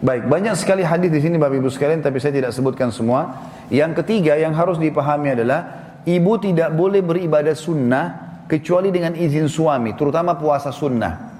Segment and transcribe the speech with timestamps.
[0.00, 3.52] Baik, banyak sekali hadis di sini Bapak Ibu sekalian tapi saya tidak sebutkan semua.
[3.68, 9.92] Yang ketiga yang harus dipahami adalah ibu tidak boleh beribadah sunnah kecuali dengan izin suami,
[9.92, 11.30] terutama puasa sunnah.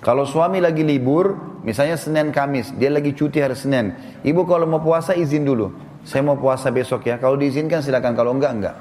[0.00, 3.92] Kalau suami lagi libur, misalnya Senin Kamis, dia lagi cuti hari Senin.
[4.24, 5.68] Ibu kalau mau puasa izin dulu.
[6.08, 7.20] Saya mau puasa besok ya.
[7.20, 8.76] Kalau diizinkan silakan, kalau enggak enggak.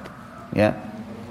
[0.55, 0.71] Ya.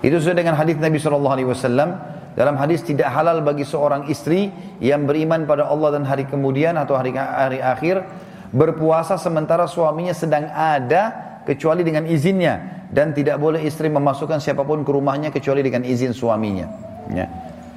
[0.05, 1.97] Itu sesuai dengan hadis Nabi Shallallahu alaihi wasallam
[2.37, 6.93] dalam hadis tidak halal bagi seorang istri yang beriman pada Allah dan hari kemudian atau
[6.93, 8.05] hari, hari akhir
[8.53, 14.85] berpuasa sementara suaminya sedang ada kecuali dengan izinnya dan tidak boleh istri memasukkan siapa pun
[14.85, 16.69] ke rumahnya kecuali dengan izin suaminya.
[17.09, 17.27] Ya.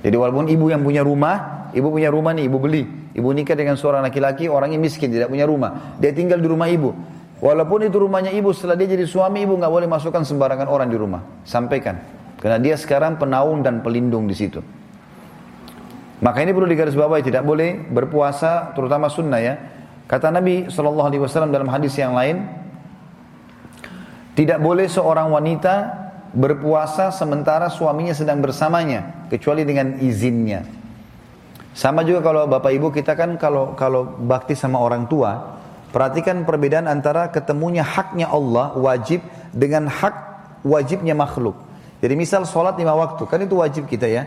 [0.03, 2.83] Jadi walaupun ibu yang punya rumah, ibu punya rumah nih, ibu beli,
[3.15, 6.91] ibu nikah dengan seorang laki-laki, orangnya miskin, tidak punya rumah, dia tinggal di rumah ibu.
[7.39, 10.99] Walaupun itu rumahnya ibu, setelah dia jadi suami, ibu nggak boleh masukkan sembarangan orang di
[10.99, 11.23] rumah.
[11.47, 12.18] Sampaikan.
[12.39, 14.63] Karena dia sekarang penaung dan pelindung di situ.
[16.19, 19.55] Maka ini perlu digarisbawahi tidak boleh berpuasa terutama sunnah ya.
[20.07, 22.43] Kata Nabi Shallallahu Alaihi Wasallam dalam hadis yang lain,
[24.35, 25.75] tidak boleh seorang wanita
[26.33, 30.63] berpuasa sementara suaminya sedang bersamanya kecuali dengan izinnya.
[31.75, 35.59] Sama juga kalau bapak ibu kita kan kalau kalau bakti sama orang tua,
[35.93, 39.23] perhatikan perbedaan antara ketemunya haknya Allah wajib
[39.55, 40.15] dengan hak
[40.65, 41.68] wajibnya makhluk.
[41.99, 44.23] Jadi misal sholat lima waktu, kan itu wajib kita ya.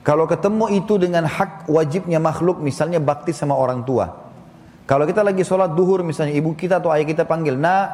[0.00, 4.32] Kalau ketemu itu dengan hak wajibnya makhluk, misalnya bakti sama orang tua.
[4.88, 7.84] Kalau kita lagi sholat duhur, misalnya ibu kita atau ayah kita panggil, nah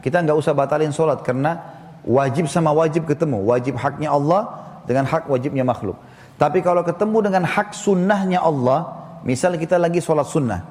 [0.00, 1.60] kita nggak usah batalin sholat karena
[2.02, 3.44] wajib sama wajib ketemu.
[3.44, 4.56] Wajib haknya Allah
[4.88, 6.00] dengan hak wajibnya makhluk.
[6.40, 8.88] Tapi kalau ketemu dengan hak sunnahnya Allah,
[9.22, 10.64] misal kita lagi sholat sunnah,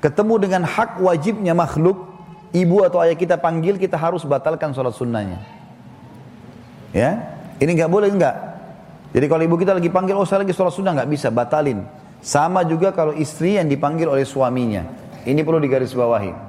[0.00, 2.08] ketemu dengan hak wajibnya makhluk,
[2.56, 5.55] ibu atau ayah kita panggil, kita harus batalkan sholat sunnahnya.
[6.96, 8.36] Ya, ini nggak boleh nggak.
[9.12, 11.84] Jadi kalau ibu kita lagi panggil, oh saya lagi sholat sunnah nggak bisa, batalin.
[12.24, 14.88] Sama juga kalau istri yang dipanggil oleh suaminya.
[15.28, 16.45] Ini perlu digarisbawahi.